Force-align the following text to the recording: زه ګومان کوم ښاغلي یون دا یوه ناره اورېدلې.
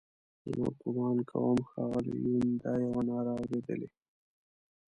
زه 0.55 0.65
ګومان 0.81 1.17
کوم 1.29 1.59
ښاغلي 1.69 2.13
یون 2.25 2.47
دا 2.61 2.73
یوه 2.85 3.01
ناره 3.09 3.31
اورېدلې. 3.39 3.87